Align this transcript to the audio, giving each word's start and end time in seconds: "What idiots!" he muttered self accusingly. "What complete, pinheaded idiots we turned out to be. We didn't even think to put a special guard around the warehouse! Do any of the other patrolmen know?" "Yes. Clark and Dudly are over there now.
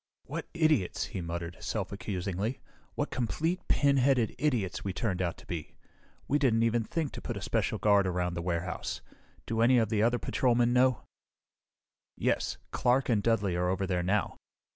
"What 0.25 0.47
idiots!" 0.55 1.03
he 1.13 1.21
muttered 1.21 1.57
self 1.59 1.91
accusingly. 1.91 2.59
"What 2.95 3.11
complete, 3.11 3.61
pinheaded 3.67 4.33
idiots 4.39 4.83
we 4.83 4.93
turned 4.93 5.21
out 5.21 5.37
to 5.37 5.45
be. 5.45 5.75
We 6.27 6.39
didn't 6.39 6.63
even 6.63 6.83
think 6.83 7.11
to 7.11 7.21
put 7.21 7.37
a 7.37 7.41
special 7.43 7.77
guard 7.77 8.07
around 8.07 8.33
the 8.33 8.41
warehouse! 8.41 9.01
Do 9.45 9.61
any 9.61 9.77
of 9.77 9.89
the 9.89 10.01
other 10.01 10.17
patrolmen 10.17 10.73
know?" 10.73 11.03
"Yes. 12.17 12.57
Clark 12.71 13.09
and 13.09 13.21
Dudly 13.21 13.55
are 13.55 13.69
over 13.69 13.85
there 13.85 14.01
now. 14.01 14.37